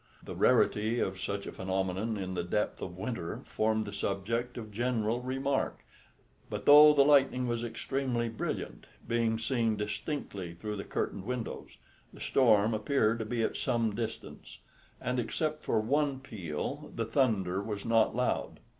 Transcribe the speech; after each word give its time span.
The 0.23 0.33
rarity 0.33 0.99
of 0.99 1.19
such 1.19 1.45
a 1.45 1.51
phenomenon 1.51 2.17
in 2.17 2.33
the 2.33 2.41
depth 2.43 2.81
of 2.81 2.97
winter 2.97 3.41
formed 3.45 3.85
the 3.85 3.93
subject 3.93 4.57
of 4.57 4.71
general 4.71 5.21
remark; 5.21 5.85
but 6.49 6.65
though 6.65 6.91
the 6.91 7.05
lightning 7.05 7.45
was 7.47 7.63
extremely 7.63 8.27
brilliant, 8.27 8.87
being 9.07 9.37
seen 9.37 9.77
distinctly 9.77 10.55
through 10.55 10.77
the 10.77 10.83
curtained 10.85 11.25
windows, 11.27 11.77
the 12.11 12.19
storm 12.19 12.73
appeared 12.73 13.19
to 13.19 13.25
be 13.25 13.43
at 13.43 13.57
some 13.57 13.93
distance, 13.93 14.57
and, 14.99 15.19
except 15.19 15.61
for 15.63 15.79
one 15.79 16.19
peal, 16.19 16.91
the 16.95 17.05
thunder 17.05 17.61
was 17.61 17.85
not 17.85 18.15
loud. 18.15 18.59